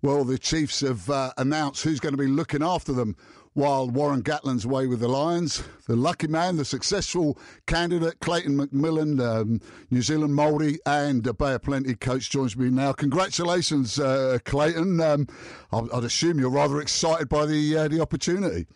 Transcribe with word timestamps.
Well, 0.00 0.22
the 0.22 0.38
Chiefs 0.38 0.80
have 0.82 1.10
uh, 1.10 1.32
announced 1.38 1.82
who's 1.82 1.98
going 1.98 2.12
to 2.12 2.18
be 2.18 2.28
looking 2.28 2.62
after 2.62 2.92
them 2.92 3.16
while 3.54 3.90
Warren 3.90 4.22
Gatland's 4.22 4.64
away 4.64 4.86
with 4.86 5.00
the 5.00 5.08
Lions. 5.08 5.64
The 5.88 5.96
lucky 5.96 6.28
man, 6.28 6.56
the 6.56 6.64
successful 6.64 7.36
candidate, 7.66 8.20
Clayton 8.20 8.56
McMillan, 8.56 9.20
um, 9.20 9.60
New 9.90 10.00
Zealand 10.00 10.34
Māori 10.34 10.78
and 10.86 11.26
uh, 11.26 11.32
Bay 11.32 11.54
of 11.54 11.62
Plenty 11.62 11.96
coach 11.96 12.30
joins 12.30 12.56
me 12.56 12.70
now. 12.70 12.92
Congratulations, 12.92 13.98
uh, 13.98 14.38
Clayton. 14.44 15.00
Um, 15.00 15.26
I'd, 15.72 15.90
I'd, 15.92 16.04
assume 16.04 16.38
you're 16.38 16.50
rather 16.50 16.80
excited 16.80 17.28
by 17.28 17.46
the 17.46 17.76
uh, 17.76 17.88
the 17.88 18.00
opportunity. 18.00 18.68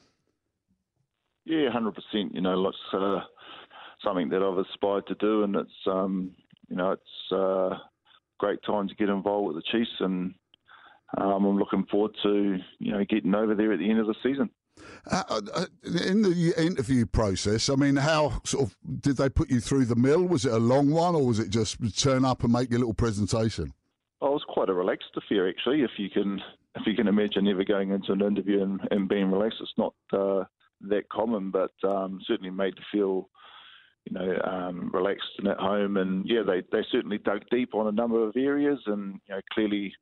Yeah, 1.45 1.71
hundred 1.71 1.95
percent. 1.95 2.35
You 2.35 2.41
know, 2.41 2.67
it's 2.67 2.77
uh, 2.93 3.21
something 4.03 4.29
that 4.31 4.43
I've 4.43 4.59
aspired 4.59 5.07
to 5.07 5.15
do, 5.15 5.45
and 5.45 5.55
it's 5.55 5.87
um, 5.87 6.33
you 6.69 6.75
know 6.75 6.91
it's 6.91 7.33
uh, 7.33 7.79
great 8.39 8.59
time 8.67 8.89
to 8.89 8.95
get 8.97 9.09
involved 9.09 9.55
with 9.55 9.57
the 9.57 9.71
Chiefs 9.71 10.01
and 10.01 10.35
um, 11.23 11.45
I'm 11.45 11.59
looking 11.59 11.87
forward 11.91 12.13
to 12.23 12.59
you 12.79 12.93
know 12.93 13.05
getting 13.09 13.35
over 13.35 13.55
there 13.55 13.73
at 13.73 13.79
the 13.79 13.89
end 13.89 14.01
of 14.01 14.07
the 14.07 14.15
season. 14.23 14.51
Uh, 15.11 15.23
uh, 15.29 15.41
uh, 15.55 15.67
in 16.09 16.23
the 16.23 16.55
interview 16.57 17.05
process, 17.07 17.69
I 17.69 17.75
mean, 17.75 17.97
how 17.97 18.41
sort 18.45 18.65
of 18.65 18.77
did 19.01 19.17
they 19.17 19.29
put 19.29 19.51
you 19.51 19.61
through 19.61 19.85
the 19.87 19.97
mill? 19.97 20.23
Was 20.27 20.45
it 20.45 20.53
a 20.53 20.59
long 20.59 20.91
one, 20.91 21.15
or 21.15 21.27
was 21.27 21.39
it 21.39 21.51
just 21.51 21.77
turn 22.01 22.25
up 22.25 22.43
and 22.45 22.53
make 22.53 22.71
your 22.71 22.79
little 22.79 22.95
presentation? 22.95 23.73
Oh, 24.21 24.29
it 24.29 24.33
was 24.33 24.45
quite 24.49 24.69
a 24.69 24.75
relaxed 24.75 25.11
affair, 25.17 25.49
actually. 25.49 25.83
If 25.83 25.91
you 25.99 26.09
can, 26.09 26.41
if 26.77 26.87
you 26.87 26.95
can 26.95 27.09
imagine 27.09 27.49
ever 27.49 27.65
going 27.65 27.91
into 27.91 28.13
an 28.13 28.23
interview 28.23 28.63
and, 28.63 28.81
and 28.91 29.09
being 29.09 29.31
relaxed, 29.31 29.59
it's 29.61 29.73
not 29.77 29.95
uh, 30.13 30.45
that 30.83 31.09
common, 31.11 31.51
but 31.51 31.73
um, 31.85 32.21
certainly 32.27 32.51
made 32.51 32.77
to 32.77 32.83
feel, 32.93 33.29
you 34.05 34.13
know, 34.13 34.41
um, 34.45 34.91
relaxed 34.93 35.31
and 35.39 35.49
at 35.49 35.59
home. 35.59 35.97
And 35.97 36.25
yeah, 36.27 36.43
they 36.47 36.63
they 36.73 36.85
certainly 36.91 37.19
dug 37.19 37.43
deep 37.51 37.75
on 37.75 37.89
a 37.89 37.93
number 37.93 38.27
of 38.27 38.37
areas, 38.37 38.79
and 38.87 39.21
you 39.29 39.35
know, 39.35 39.41
clearly 39.53 39.93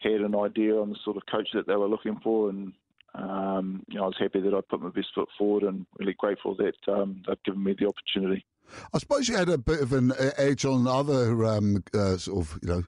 had 0.00 0.20
an 0.20 0.36
idea 0.36 0.76
on 0.76 0.90
the 0.90 0.96
sort 1.04 1.16
of 1.16 1.22
coach 1.30 1.48
that 1.54 1.66
they 1.66 1.76
were 1.76 1.88
looking 1.88 2.18
for, 2.22 2.50
and 2.50 2.72
um, 3.14 3.82
you 3.88 3.96
know, 3.96 4.04
I 4.04 4.06
was 4.06 4.16
happy 4.18 4.40
that 4.40 4.54
I 4.54 4.60
put 4.68 4.82
my 4.82 4.90
best 4.90 5.08
foot 5.14 5.28
forward, 5.38 5.62
and 5.62 5.86
really 5.98 6.14
grateful 6.18 6.54
that 6.56 6.92
um, 6.92 7.22
they've 7.26 7.42
given 7.44 7.62
me 7.64 7.74
the 7.78 7.88
opportunity. 7.88 8.44
I 8.92 8.98
suppose 8.98 9.28
you 9.28 9.36
had 9.36 9.48
a 9.48 9.58
bit 9.58 9.80
of 9.80 9.92
an 9.92 10.12
edge 10.36 10.64
on 10.64 10.86
other 10.86 11.44
um, 11.44 11.84
uh, 11.94 12.16
sort 12.16 12.46
of 12.46 12.58
you 12.62 12.68
know 12.68 12.82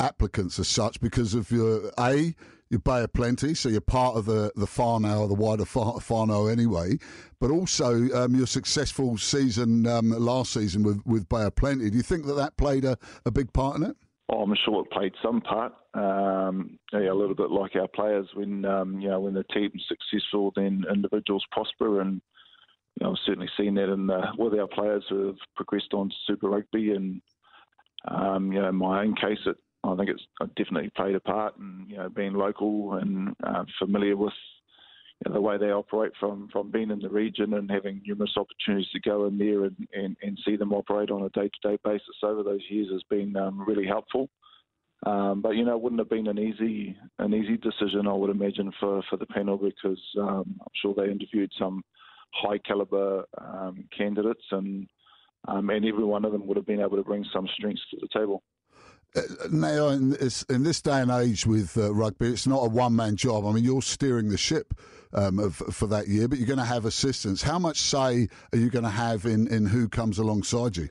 applicants 0.00 0.58
as 0.58 0.68
such 0.68 1.00
because 1.00 1.34
of 1.34 1.50
your 1.50 1.90
a 1.98 2.34
your 2.70 2.80
Bay 2.80 3.02
of 3.02 3.12
Plenty, 3.12 3.52
so 3.52 3.68
you're 3.68 3.82
part 3.82 4.16
of 4.16 4.24
the 4.24 4.50
the 4.56 4.66
whānau, 4.66 5.28
the 5.28 5.34
wider 5.34 5.64
whānau 5.64 6.50
anyway, 6.50 6.96
but 7.38 7.50
also 7.50 8.08
um, 8.14 8.34
your 8.34 8.46
successful 8.46 9.18
season 9.18 9.86
um, 9.86 10.10
last 10.10 10.54
season 10.54 10.82
with, 10.82 11.02
with 11.04 11.28
Bay 11.28 11.46
Plenty. 11.54 11.90
Do 11.90 11.96
you 11.96 12.02
think 12.02 12.24
that 12.26 12.34
that 12.34 12.56
played 12.56 12.86
a, 12.86 12.96
a 13.26 13.30
big 13.30 13.52
part 13.52 13.76
in 13.76 13.82
it? 13.82 13.96
Oh, 14.32 14.40
I'm 14.40 14.54
sure 14.64 14.80
it 14.80 14.90
played 14.90 15.12
some 15.22 15.42
part. 15.42 15.74
Um, 15.92 16.78
yeah, 16.90 17.12
a 17.12 17.14
little 17.14 17.34
bit 17.34 17.50
like 17.50 17.76
our 17.76 17.88
players, 17.88 18.26
when 18.32 18.64
um, 18.64 18.98
you 18.98 19.10
know 19.10 19.20
when 19.20 19.34
the 19.34 19.44
team's 19.44 19.84
successful, 19.86 20.52
then 20.56 20.84
individuals 20.90 21.44
prosper, 21.50 22.00
and 22.00 22.22
you 22.98 23.04
know 23.04 23.10
I've 23.10 23.18
certainly 23.26 23.50
seen 23.58 23.74
that 23.74 23.92
in 23.92 24.06
the, 24.06 24.22
with 24.38 24.58
our 24.58 24.68
players 24.68 25.04
who 25.10 25.26
have 25.26 25.36
progressed 25.54 25.92
on 25.92 26.08
to 26.08 26.14
Super 26.26 26.48
Rugby, 26.48 26.92
and 26.92 27.20
um, 28.08 28.50
you 28.52 28.62
know 28.62 28.70
in 28.70 28.76
my 28.76 29.02
own 29.02 29.14
case, 29.16 29.40
it 29.44 29.56
I 29.84 29.94
think 29.96 30.08
it's 30.08 30.26
definitely 30.56 30.90
played 30.96 31.14
a 31.14 31.20
part, 31.20 31.58
and 31.58 31.90
you 31.90 31.98
know 31.98 32.08
being 32.08 32.32
local 32.32 32.94
and 32.94 33.36
uh, 33.44 33.64
familiar 33.78 34.16
with 34.16 34.32
the 35.30 35.40
way 35.40 35.58
they 35.58 35.70
operate 35.70 36.12
from, 36.18 36.48
from 36.52 36.70
being 36.70 36.90
in 36.90 36.98
the 37.00 37.08
region 37.08 37.54
and 37.54 37.70
having 37.70 38.02
numerous 38.06 38.34
opportunities 38.36 38.90
to 38.92 39.00
go 39.00 39.26
in 39.26 39.38
there 39.38 39.64
and, 39.64 39.76
and, 39.94 40.16
and 40.22 40.38
see 40.44 40.56
them 40.56 40.72
operate 40.72 41.10
on 41.10 41.22
a 41.22 41.28
day 41.30 41.48
to 41.48 41.68
day 41.68 41.78
basis 41.84 42.16
over 42.22 42.42
those 42.42 42.62
years 42.70 42.88
has 42.90 43.02
been 43.10 43.36
um, 43.36 43.64
really 43.66 43.86
helpful. 43.86 44.28
Um, 45.04 45.42
but 45.42 45.50
you 45.50 45.64
know, 45.64 45.76
it 45.76 45.80
wouldn't 45.80 46.00
have 46.00 46.10
been 46.10 46.28
an 46.28 46.38
easy 46.38 46.96
an 47.18 47.34
easy 47.34 47.56
decision, 47.56 48.06
I 48.06 48.12
would 48.12 48.30
imagine, 48.30 48.72
for, 48.78 49.02
for 49.10 49.16
the 49.16 49.26
panel 49.26 49.56
because 49.56 50.00
um, 50.18 50.60
I'm 50.60 50.68
sure 50.80 50.94
they 50.94 51.10
interviewed 51.10 51.50
some 51.58 51.82
high 52.32 52.58
caliber 52.58 53.24
um, 53.38 53.84
candidates, 53.96 54.44
and 54.52 54.86
um, 55.48 55.70
and 55.70 55.84
every 55.84 56.04
one 56.04 56.24
of 56.24 56.32
them 56.32 56.46
would 56.46 56.56
have 56.56 56.66
been 56.66 56.80
able 56.80 56.96
to 56.96 57.02
bring 57.02 57.24
some 57.32 57.48
strengths 57.56 57.82
to 57.90 57.96
the 58.00 58.08
table. 58.16 58.44
Uh, 59.14 59.22
now, 59.50 59.88
in 59.88 60.10
this, 60.10 60.42
in 60.44 60.62
this 60.62 60.80
day 60.80 61.00
and 61.00 61.10
age 61.10 61.46
with 61.46 61.76
uh, 61.76 61.92
rugby, 61.92 62.28
it's 62.28 62.46
not 62.46 62.64
a 62.64 62.68
one 62.68 62.94
man 62.94 63.16
job. 63.16 63.44
I 63.44 63.52
mean, 63.52 63.64
you're 63.64 63.82
steering 63.82 64.28
the 64.28 64.38
ship 64.38 64.72
um, 65.14 65.38
of, 65.38 65.56
for 65.56 65.86
that 65.88 66.08
year, 66.08 66.28
but 66.28 66.38
you're 66.38 66.46
going 66.46 66.58
to 66.58 66.64
have 66.64 66.84
assistants. 66.84 67.42
How 67.42 67.58
much 67.58 67.78
say 67.78 68.28
are 68.52 68.58
you 68.58 68.70
going 68.70 68.84
to 68.84 68.90
have 68.90 69.24
in, 69.24 69.46
in 69.48 69.66
who 69.66 69.88
comes 69.88 70.18
alongside 70.18 70.76
you? 70.76 70.88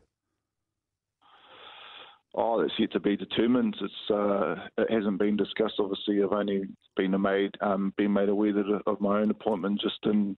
Oh, 2.34 2.62
that's 2.62 2.74
yet 2.80 2.94
to 2.94 3.00
be 3.00 3.18
determined. 3.18 3.76
It's 3.82 4.10
uh, 4.10 4.56
it 4.78 4.90
hasn't 4.90 5.20
been 5.20 5.36
discussed. 5.36 5.76
Obviously, 5.80 6.24
I've 6.24 6.32
only 6.32 6.64
been 6.96 7.20
made 7.22 7.52
um, 7.60 7.94
been 7.98 8.14
made 8.14 8.30
aware 8.30 8.54
of 8.88 9.02
my 9.02 9.20
own 9.20 9.32
appointment 9.32 9.82
just 9.82 10.00
in 10.06 10.38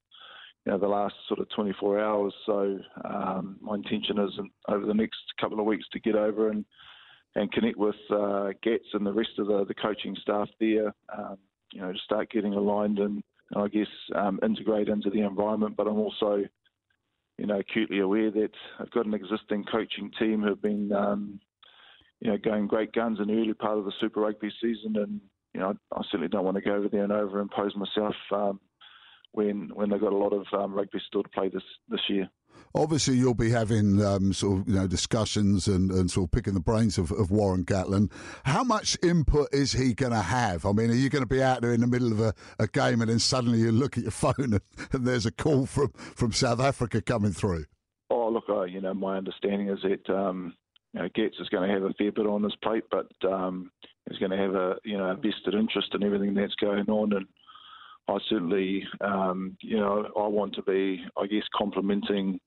you 0.66 0.72
know 0.72 0.80
the 0.80 0.88
last 0.88 1.14
sort 1.28 1.40
of 1.40 1.48
24 1.56 2.00
hours. 2.00 2.34
So 2.48 2.80
um, 3.06 3.58
my 3.62 3.76
intention 3.76 4.18
is 4.18 4.32
over 4.70 4.88
the 4.88 4.94
next 4.96 5.20
couple 5.40 5.60
of 5.60 5.68
weeks 5.68 5.86
to 5.94 6.00
get 6.00 6.16
over 6.16 6.50
and 6.50 6.66
and 7.36 7.52
connect 7.52 7.78
with 7.78 7.96
uh, 8.12 8.50
Gats 8.64 8.86
and 8.94 9.06
the 9.06 9.14
rest 9.14 9.38
of 9.38 9.48
the, 9.48 9.66
the 9.66 9.76
coaching 9.76 10.16
staff 10.20 10.50
there. 10.60 10.94
Um, 11.16 11.38
you 11.72 11.82
know, 11.82 11.92
to 11.92 12.00
start 12.06 12.32
getting 12.32 12.54
aligned 12.54 13.00
and, 13.00 13.24
I 13.56 13.68
guess 13.68 13.88
um, 14.16 14.40
integrate 14.44 14.90
into 14.90 15.10
the 15.10 15.22
environment. 15.22 15.76
But 15.76 15.88
I'm 15.88 16.00
also, 16.00 16.44
you 17.38 17.46
know, 17.46 17.60
acutely 17.60 18.00
aware 18.00 18.32
that 18.32 18.52
I've 18.80 18.92
got 18.92 19.06
an 19.06 19.14
existing 19.14 19.66
coaching 19.72 20.12
team 20.20 20.42
who've 20.42 20.62
been, 20.62 20.92
um, 20.92 21.40
you 22.20 22.32
know, 22.32 22.38
going 22.38 22.68
great 22.68 22.94
guns 22.94 23.20
in 23.20 23.28
the 23.28 23.34
early 23.34 23.54
part 23.54 23.78
of 23.78 23.86
the 23.86 23.94
Super 24.00 24.22
Rugby 24.22 24.52
season, 24.62 24.96
and 24.98 25.22
you 25.54 25.60
know, 25.60 25.76
I, 25.92 25.98
I 25.98 26.02
certainly 26.06 26.30
don't 26.30 26.46
want 26.46 26.56
to 26.56 26.62
go 26.62 26.76
over 26.76 26.90
there 26.90 27.04
and 27.04 27.12
overimpose 27.12 27.76
myself 27.76 28.16
um, 28.32 28.60
when 29.34 29.70
when 29.74 29.90
they've 29.90 30.02
got 30.02 30.14
a 30.14 30.18
lot 30.18 30.34
of 30.34 30.46
um, 30.54 30.74
rugby 30.74 31.00
still 31.08 31.24
to 31.24 31.30
play 31.30 31.50
this 31.50 31.64
this 31.90 32.02
year 32.08 32.30
obviously 32.76 33.16
you'll 33.16 33.34
be 33.34 33.50
having 33.50 34.04
um, 34.04 34.34
sort 34.34 34.60
of 34.60 34.68
you 34.68 34.76
know 34.76 34.88
discussions 34.88 35.68
and, 35.68 35.92
and 35.92 36.10
sort 36.10 36.28
of 36.28 36.32
picking 36.32 36.54
the 36.54 36.60
brains 36.60 36.98
of, 36.98 37.12
of 37.12 37.32
Warren 37.32 37.64
Gatland. 37.64 38.12
How 38.44 38.64
much 38.64 38.98
input 39.04 39.50
is 39.52 39.74
he 39.74 39.94
going 39.94 40.12
to 40.12 40.22
have? 40.22 40.66
I 40.66 40.72
mean, 40.72 40.90
are 40.90 40.96
you 40.96 41.10
going 41.10 41.24
to 41.24 41.28
be 41.28 41.42
out 41.42 41.62
there 41.62 41.74
in 41.74 41.82
the 41.82 41.88
middle 41.88 42.12
of 42.12 42.20
a, 42.20 42.34
a 42.60 42.68
game 42.68 43.02
and 43.02 43.10
then 43.10 43.20
suddenly 43.20 43.60
you 43.60 43.72
look 43.72 43.98
at 43.98 44.04
your 44.04 44.12
phone 44.12 44.34
and, 44.38 44.62
and, 44.92 45.06
there's 45.06 45.26
a 45.26 45.32
call 45.32 45.66
from, 45.66 45.92
from 45.94 46.32
South 46.32 46.60
Africa 46.60 47.02
coming 47.02 47.32
through? 47.32 47.66
Oh, 48.10 48.30
look, 48.30 48.46
uh, 48.50 48.64
you 48.64 48.82
know, 48.82 48.94
my 48.94 49.18
understanding 49.18 49.70
is 49.70 49.80
that 49.84 50.14
um, 50.14 50.54
you 50.94 51.02
know, 51.02 51.10
Gats 51.16 51.36
is 51.40 51.50
going 51.50 51.68
to 51.68 51.74
have 51.74 51.84
a 51.84 51.94
fair 51.94 52.12
bit 52.12 52.26
on 52.26 52.44
his 52.44 52.56
plate, 52.64 52.84
but 52.92 53.12
um, 53.28 53.72
he's 54.10 54.20
going 54.20 54.32
to 54.32 54.38
have 54.38 54.56
a 54.56 54.76
you 54.84 54.98
know 54.98 55.12
a 55.12 55.16
vested 55.16 55.56
interest 55.56 55.90
in 55.94 56.04
everything 56.04 56.34
that's 56.34 56.56
going 56.56 56.90
on 56.90 57.14
and. 57.14 57.26
I 58.06 58.18
certainly, 58.28 58.84
um, 59.00 59.56
you 59.62 59.78
know, 59.78 60.06
I 60.18 60.28
want 60.28 60.56
to 60.56 60.62
be, 60.62 61.02
I 61.18 61.26
guess, 61.26 61.46
complementing 61.58 62.38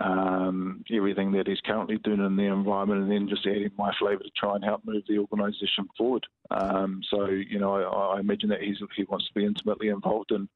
um, 0.00 0.84
everything 0.92 1.32
that 1.32 1.46
he's 1.46 1.60
currently 1.64 1.98
doing 1.98 2.24
in 2.24 2.36
the 2.36 2.44
environment, 2.44 3.02
and 3.02 3.10
then 3.10 3.28
just 3.28 3.46
adding 3.46 3.70
my 3.78 3.92
flavour 3.98 4.22
to 4.22 4.30
try 4.36 4.54
and 4.54 4.64
help 4.64 4.82
move 4.84 5.04
the 5.08 5.18
organisation 5.18 5.86
forward. 5.96 6.26
Um, 6.50 7.00
so, 7.10 7.26
you 7.26 7.58
know, 7.58 7.74
I, 7.74 8.16
I, 8.16 8.20
imagine 8.20 8.48
that 8.48 8.62
he's, 8.62 8.78
he 8.96 9.04
wants 9.04 9.28
to 9.28 9.34
be 9.34 9.44
intimately 9.44 9.88
involved 9.88 10.32
in 10.32 10.48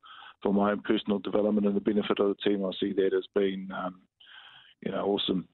for 0.43 0.53
my 0.53 0.72
own 0.72 0.81
personal 0.81 1.19
development 1.21 1.66
and 1.66 1.76
the 1.76 1.81
benefit 1.81 2.19
of 2.19 2.28
the 2.28 2.50
team. 2.50 2.65
I 2.65 2.71
see 2.81 2.93
that 2.94 3.15
as 3.16 3.26
being, 3.34 3.69
um, 3.75 4.00
you 4.84 4.91
know, 4.91 5.04
awesome. 5.04 5.49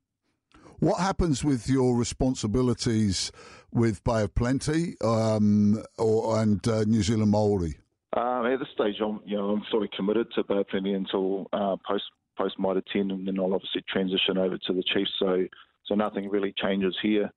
What 0.78 1.00
happens 1.00 1.44
with 1.44 1.68
your 1.68 1.96
responsibilities 1.96 3.32
with 3.72 4.02
Bay 4.02 4.22
of 4.22 4.34
Plenty 4.34 4.96
um, 5.02 5.82
or, 5.98 6.40
and 6.40 6.66
uh, 6.66 6.84
New 6.84 7.02
Zealand 7.02 7.32
Māori? 7.32 7.74
Um, 8.16 8.46
at 8.46 8.58
this 8.58 8.68
stage, 8.74 8.96
I'm, 9.00 9.20
you 9.24 9.36
know, 9.36 9.50
I'm 9.50 9.62
fully 9.70 9.88
committed 9.96 10.28
to 10.34 10.44
Bay 10.44 10.58
of 10.58 10.68
Plenty 10.68 10.94
until 10.94 11.46
uh, 11.52 11.76
post 11.86 12.04
post 12.36 12.58
Mitre 12.58 12.82
10, 12.92 13.10
and 13.10 13.26
then 13.26 13.38
I'll 13.38 13.54
obviously 13.54 13.82
transition 13.88 14.38
over 14.38 14.58
to 14.58 14.72
the 14.72 14.82
Chiefs. 14.82 15.12
So, 15.18 15.44
so 15.86 15.94
nothing 15.94 16.28
really 16.28 16.54
changes 16.56 16.96
here. 17.02 17.30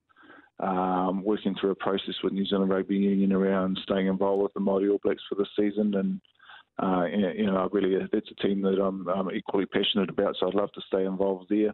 Um, 0.59 1.24
working 1.24 1.56
through 1.59 1.72
a 1.72 1.75
process 1.75 2.16
with 2.24 2.34
New 2.34 2.46
Zealand 2.46 2.72
Rugby 2.72 2.96
Union 2.96 3.31
around 3.31 3.78
staying 3.84 4.08
involved 4.08 4.41
with 4.41 4.53
the 4.53 4.59
Māori 4.59 4.90
All 4.90 5.00
Blacks 5.03 5.22
for 5.29 5.35
the 5.35 5.46
season, 5.55 5.94
and 5.94 6.20
uh, 6.82 7.05
you 7.05 7.47
know, 7.47 7.67
really, 7.72 7.97
that's 8.11 8.29
a 8.32 8.47
team 8.47 8.61
that 8.61 8.79
I'm, 8.82 9.08
I'm, 9.08 9.32
equally 9.32 9.66
passionate 9.66 10.09
about. 10.09 10.35
So 10.40 10.47
I'd 10.47 10.53
love 10.53 10.72
to 10.73 10.82
stay 10.88 11.05
involved 11.05 11.47
there. 11.50 11.73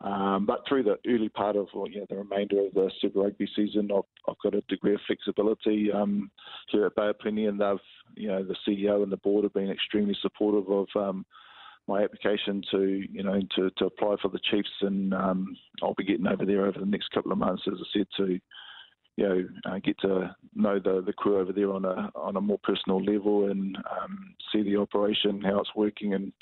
Um, 0.00 0.46
but 0.46 0.60
through 0.68 0.84
the 0.84 0.96
early 1.08 1.28
part 1.28 1.56
of 1.56 1.66
well, 1.74 1.88
the 2.08 2.16
remainder 2.16 2.60
of 2.66 2.74
the 2.74 2.90
Super 3.00 3.20
Rugby 3.20 3.48
season, 3.56 3.90
I've, 3.92 4.04
I've 4.28 4.38
got 4.42 4.54
a 4.54 4.60
degree 4.68 4.94
of 4.94 5.00
flexibility 5.06 5.90
um, 5.90 6.30
here 6.70 6.86
at 6.86 6.94
Bay 6.94 7.10
Plenty, 7.20 7.46
and 7.46 7.60
they've, 7.60 7.76
you 8.14 8.28
know, 8.28 8.44
the 8.44 8.54
CEO 8.66 9.02
and 9.02 9.10
the 9.10 9.16
board 9.16 9.44
have 9.44 9.54
been 9.54 9.70
extremely 9.70 10.16
supportive 10.22 10.68
of 10.70 10.86
um, 10.94 11.26
my 11.88 12.04
application 12.04 12.62
to 12.70 13.02
you 13.10 13.22
know 13.22 13.40
to, 13.56 13.70
to 13.78 13.86
apply 13.86 14.16
for 14.20 14.28
the 14.28 14.40
Chiefs, 14.50 14.68
and 14.82 15.14
um, 15.14 15.56
I'll 15.82 15.94
be 15.94 16.04
getting 16.04 16.26
over 16.26 16.44
there 16.44 16.66
over 16.66 16.78
the 16.78 16.86
next 16.86 17.10
couple 17.10 17.32
of 17.32 17.38
months, 17.38 17.62
as 17.66 17.78
I 17.80 17.98
said, 17.98 18.06
to 18.18 18.40
you 19.16 19.28
know 19.28 19.44
uh, 19.66 19.78
get 19.82 19.98
to 20.00 20.36
know 20.54 20.78
the, 20.78 21.02
the 21.04 21.12
crew 21.12 21.40
over 21.40 21.52
there 21.52 21.72
on 21.72 21.84
a 21.84 22.10
on 22.14 22.36
a 22.36 22.40
more 22.40 22.58
personal 22.62 23.02
level 23.02 23.50
and 23.50 23.76
um, 23.76 24.34
see 24.52 24.62
the 24.62 24.76
operation, 24.76 25.40
how 25.42 25.58
it's 25.60 25.74
working, 25.74 26.14
and 26.14 26.32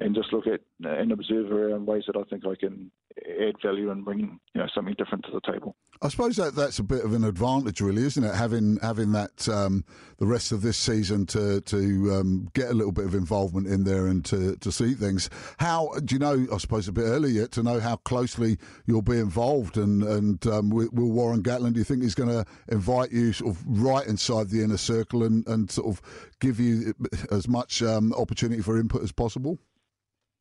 and 0.00 0.14
just 0.14 0.32
look 0.32 0.46
at 0.46 0.60
and 0.82 1.12
observe 1.12 1.52
around 1.52 1.86
ways 1.86 2.04
that 2.06 2.16
I 2.16 2.22
think 2.24 2.46
I 2.46 2.54
can 2.54 2.90
add 3.18 3.54
value 3.62 3.90
and 3.90 4.04
bring 4.04 4.40
you 4.54 4.60
know 4.60 4.66
something 4.74 4.94
different 4.96 5.24
to 5.26 5.30
the 5.30 5.52
table. 5.52 5.76
I 6.02 6.08
suppose 6.08 6.36
that 6.36 6.54
that's 6.54 6.78
a 6.78 6.82
bit 6.82 7.04
of 7.04 7.12
an 7.12 7.24
advantage, 7.24 7.82
really, 7.82 8.02
isn't 8.04 8.24
it? 8.24 8.34
Having 8.34 8.78
having 8.82 9.12
that 9.12 9.46
um, 9.48 9.84
the 10.16 10.26
rest 10.26 10.52
of 10.52 10.62
this 10.62 10.78
season 10.78 11.26
to 11.26 11.60
to 11.60 12.14
um, 12.14 12.48
get 12.54 12.70
a 12.70 12.74
little 12.74 12.92
bit 12.92 13.04
of 13.04 13.14
involvement 13.14 13.66
in 13.66 13.84
there 13.84 14.06
and 14.06 14.24
to, 14.26 14.56
to 14.56 14.72
see 14.72 14.94
things. 14.94 15.28
How 15.58 15.90
do 16.02 16.14
you 16.14 16.18
know? 16.18 16.46
I 16.52 16.56
suppose 16.56 16.88
a 16.88 16.92
bit 16.92 17.04
early 17.04 17.32
yet 17.32 17.52
to 17.52 17.62
know 17.62 17.78
how 17.78 17.96
closely 17.96 18.56
you'll 18.86 19.02
be 19.02 19.18
involved, 19.18 19.76
and 19.76 20.02
and 20.02 20.46
um, 20.46 20.70
will 20.70 20.88
Warren 21.10 21.42
Gatland? 21.42 21.74
Do 21.74 21.78
you 21.78 21.84
think 21.84 22.02
he's 22.02 22.14
going 22.14 22.30
to 22.30 22.46
invite 22.68 23.12
you 23.12 23.34
sort 23.34 23.54
of 23.54 23.62
right 23.66 24.06
inside 24.06 24.48
the 24.48 24.62
inner 24.62 24.78
circle 24.78 25.24
and, 25.24 25.46
and 25.46 25.70
sort 25.70 25.88
of 25.88 26.00
give 26.40 26.58
you 26.58 26.94
as 27.30 27.46
much 27.46 27.82
um, 27.82 28.14
opportunity 28.14 28.62
for 28.62 28.78
input 28.78 29.02
as 29.02 29.12
possible? 29.12 29.58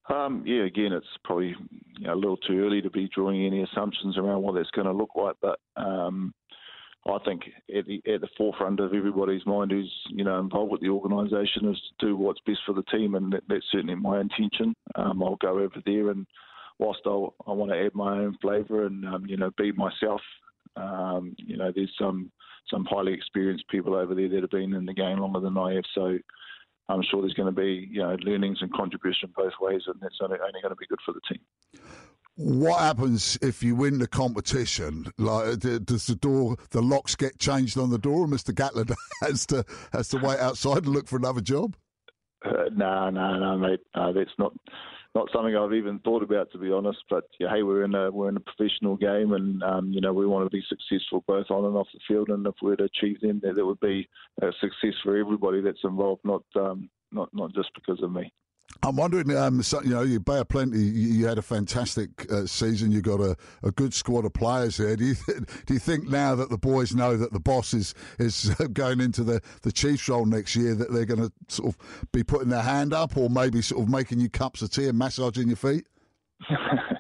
Um, 0.10 0.44
yeah, 0.46 0.64
again, 0.64 0.92
it's 0.92 1.06
probably 1.24 1.56
you 2.00 2.08
know, 2.08 2.14
a 2.14 2.16
little 2.16 2.38
too 2.38 2.66
early 2.66 2.82
to 2.82 2.90
be 2.90 3.10
drawing 3.14 3.46
any 3.46 3.62
assumptions 3.64 4.18
around 4.18 4.42
what 4.42 4.56
that's 4.56 4.72
going 4.72 4.88
to 4.88 4.94
look 4.94 5.12
like. 5.16 5.36
But 5.40 5.60
um, 5.76 6.34
I 7.06 7.18
think 7.24 7.44
at 7.76 7.86
the, 7.86 8.02
at 8.12 8.22
the 8.22 8.28
forefront 8.38 8.80
of 8.80 8.94
everybody's 8.94 9.46
mind 9.46 9.72
who's 9.72 9.94
you 10.10 10.24
know 10.24 10.40
involved 10.40 10.72
with 10.72 10.82
the 10.82 10.90
organisation 10.90 11.70
is 11.70 11.82
to 12.00 12.08
do 12.08 12.16
what's 12.18 12.42
best 12.46 12.60
for 12.66 12.74
the 12.74 12.84
team, 12.84 13.16
and 13.16 13.34
that, 13.34 13.44
that's 13.48 13.66
certainly 13.72 13.96
my 13.96 14.20
intention. 14.20 14.76
Um, 14.96 15.22
I'll 15.24 15.38
go 15.38 15.60
over 15.60 15.82
there, 15.86 16.10
and 16.10 16.26
whilst 16.80 17.02
I'll, 17.06 17.36
I 17.48 17.52
want 17.52 17.72
to 17.72 17.86
add 17.86 17.94
my 17.94 18.20
own 18.20 18.38
flavour 18.42 18.86
and 18.88 19.06
um, 19.06 19.26
you 19.28 19.38
know 19.38 19.52
be 19.58 19.72
myself, 19.74 20.22
um, 20.76 21.36
you 21.38 21.56
know 21.56 21.72
there's 21.74 21.94
some 22.00 22.32
some 22.70 22.86
highly 22.86 23.14
experienced 23.14 23.68
people 23.70 23.96
over 23.96 24.14
there 24.14 24.30
that 24.30 24.42
have 24.42 24.52
been 24.52 24.74
in 24.74 24.86
the 24.86 24.94
game 24.94 25.20
longer 25.20 25.40
than 25.40 25.58
I 25.58 25.74
have, 25.76 25.86
so 25.94 26.18
I'm 26.90 27.04
sure 27.04 27.22
there's 27.22 27.36
going 27.36 27.54
to 27.54 27.62
be 27.62 27.88
you 27.90 28.02
know 28.02 28.18
learnings 28.22 28.58
and 28.62 28.74
contribution 28.74 29.32
both 29.36 29.54
ways, 29.62 29.84
and 29.88 29.96
that's 30.02 30.18
only, 30.22 30.38
only 30.40 30.62
going 30.62 30.72
to 30.72 30.76
be 30.76 30.88
good 30.88 31.00
for 31.06 31.14
the 31.14 31.22
team. 31.30 31.42
What 32.36 32.80
happens 32.80 33.38
if 33.42 33.62
you 33.62 33.76
win 33.76 34.00
the 34.00 34.08
competition? 34.08 35.12
Like, 35.18 35.66
uh, 35.66 35.80
does 35.80 36.08
the 36.08 36.16
door, 36.16 36.56
the 36.70 36.82
locks 36.82 37.16
get 37.16 37.38
changed 37.38 37.78
on 37.78 37.90
the 37.90 37.98
door, 37.98 38.28
Mr. 38.28 38.54
Gatland 38.54 38.96
has 39.22 39.46
to 39.48 39.66
has 39.94 40.08
to 40.10 40.18
wait 40.18 40.40
outside 40.40 40.86
and 40.86 40.88
look 40.88 41.08
for 41.08 41.18
another 41.18 41.42
job? 41.42 41.76
No, 42.46 43.10
no, 43.10 43.40
no, 43.40 43.58
mate. 43.58 43.82
No, 43.96 44.14
that's 44.14 44.32
not 44.38 44.54
not 45.16 45.28
something 45.34 45.56
I've 45.56 45.74
even 45.74 46.00
thought 46.00 46.24
about, 46.24 46.52
to 46.52 46.58
be 46.58 46.72
honest. 46.72 47.00
But 47.10 47.26
yeah, 47.40 47.50
hey, 47.54 47.64
we're 47.64 47.84
in 47.84 47.96
a 47.96 48.12
we're 48.12 48.30
in 48.30 48.38
a 48.38 48.42
professional 48.42 48.96
game, 48.96 49.34
and 49.34 49.62
um, 49.64 49.92
you 49.92 50.00
know 50.00 50.14
we 50.14 50.26
want 50.26 50.50
to 50.50 50.56
be 50.56 50.64
successful 50.70 51.24
both 51.28 51.48
on 51.50 51.66
and 51.66 51.76
off 51.76 51.88
the 51.94 52.00
field. 52.08 52.30
And 52.30 52.46
if 52.48 52.56
we're 52.62 52.78
to 52.78 52.86
achieve 52.86 53.20
them, 53.20 53.42
that, 53.44 53.56
that 53.56 53.66
would 53.66 53.80
be 53.80 54.08
a 54.42 54.52
success 54.62 54.96
for 55.04 55.18
everybody 55.18 55.62
that's 55.62 55.84
involved, 55.84 56.22
not 56.24 56.44
um, 56.56 56.90
not 57.12 57.30
not 57.34 57.54
just 57.54 57.70
because 57.74 58.02
of 58.02 58.12
me. 58.12 58.32
I'm 58.82 58.96
wondering, 58.96 59.36
um, 59.36 59.62
so, 59.62 59.82
you 59.82 59.90
know, 59.90 60.04
you 60.04 60.24
of 60.26 60.48
Plenty, 60.48 60.80
you 60.80 61.26
had 61.26 61.38
a 61.38 61.42
fantastic 61.42 62.32
uh, 62.32 62.46
season. 62.46 62.92
You 62.92 63.02
got 63.02 63.20
a, 63.20 63.36
a 63.62 63.72
good 63.72 63.94
squad 63.94 64.26
of 64.26 64.34
players 64.34 64.78
here. 64.78 64.96
Do 64.96 65.04
you 65.04 65.16
th- 65.16 65.40
do 65.66 65.74
you 65.74 65.80
think 65.80 66.08
now 66.08 66.34
that 66.36 66.50
the 66.50 66.58
boys 66.58 66.96
know 66.96 67.18
that 67.18 67.34
the 67.34 67.40
boss 67.40 67.74
is 67.74 67.94
is 68.20 68.50
going 68.74 69.02
into 69.02 69.24
the 69.24 69.42
the 69.64 69.72
Chiefs 69.72 70.08
role 70.08 70.26
next 70.26 70.56
year 70.56 70.76
that 70.76 70.94
they're 70.94 71.06
going 71.06 71.20
to 71.20 71.32
sort 71.50 71.70
of 71.70 72.12
be 72.14 72.24
putting 72.24 72.50
their 72.50 72.62
hand 72.62 72.94
up, 72.94 73.18
or 73.18 73.30
maybe 73.30 73.62
sort 73.62 73.84
of 73.84 73.90
making 73.90 74.20
you 74.22 74.30
cups 74.30 74.62
of 74.62 74.72
tea 74.72 74.88
and 74.88 74.98
massaging 74.98 75.48
your 75.48 75.58
feet? 75.58 75.86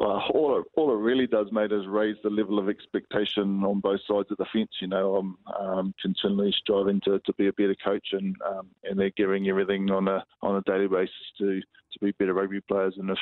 well, 0.00 0.24
all 0.32 0.58
it, 0.58 0.64
all 0.76 0.90
it 0.92 0.96
really 0.96 1.26
does, 1.26 1.48
mate, 1.52 1.72
is 1.72 1.86
raise 1.86 2.16
the 2.22 2.30
level 2.30 2.58
of 2.58 2.70
expectation 2.70 3.62
on 3.62 3.80
both 3.80 4.00
sides 4.08 4.30
of 4.30 4.38
the 4.38 4.46
fence. 4.50 4.70
You 4.80 4.86
know, 4.86 5.16
I'm 5.16 5.36
um, 5.60 5.94
continually 6.00 6.54
striving 6.56 7.02
to, 7.04 7.20
to 7.26 7.32
be 7.34 7.48
a 7.48 7.52
better 7.52 7.76
coach, 7.84 8.08
and 8.12 8.34
um, 8.48 8.68
and 8.82 8.98
they're 8.98 9.10
giving 9.10 9.46
everything 9.50 9.90
on 9.90 10.08
a 10.08 10.24
on 10.40 10.56
a 10.56 10.62
daily 10.62 10.88
basis 10.88 11.14
to 11.36 11.60
to 11.60 11.98
be 12.00 12.12
better 12.12 12.32
rugby 12.32 12.62
players. 12.62 12.94
And 12.96 13.10
if 13.10 13.18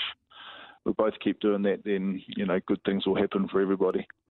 we 0.84 0.92
both 0.92 1.18
keep 1.18 1.40
doing 1.40 1.62
that, 1.62 1.82
then 1.84 2.22
you 2.28 2.46
know, 2.46 2.60
good 2.68 2.80
things 2.84 3.06
will 3.06 3.16
happen 3.16 3.48
for 3.48 3.60
everybody. 3.60 4.06